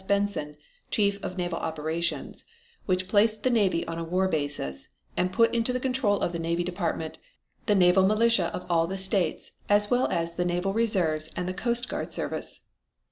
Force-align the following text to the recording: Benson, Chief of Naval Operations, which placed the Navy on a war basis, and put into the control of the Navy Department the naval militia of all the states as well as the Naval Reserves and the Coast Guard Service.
Benson, 0.07 0.57
Chief 0.89 1.23
of 1.23 1.37
Naval 1.37 1.59
Operations, 1.59 2.43
which 2.87 3.07
placed 3.07 3.43
the 3.43 3.51
Navy 3.51 3.85
on 3.85 3.99
a 3.99 4.03
war 4.03 4.27
basis, 4.27 4.87
and 5.15 5.31
put 5.31 5.53
into 5.53 5.71
the 5.71 5.79
control 5.79 6.21
of 6.21 6.31
the 6.31 6.39
Navy 6.39 6.63
Department 6.63 7.19
the 7.67 7.75
naval 7.75 8.07
militia 8.07 8.45
of 8.45 8.65
all 8.67 8.87
the 8.87 8.97
states 8.97 9.51
as 9.69 9.91
well 9.91 10.07
as 10.07 10.33
the 10.33 10.43
Naval 10.43 10.73
Reserves 10.73 11.29
and 11.35 11.47
the 11.47 11.53
Coast 11.53 11.87
Guard 11.87 12.13
Service. 12.13 12.61